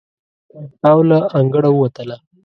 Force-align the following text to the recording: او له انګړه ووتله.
او 0.89 0.97
له 1.09 1.17
انګړه 1.39 1.69
ووتله. 1.73 2.17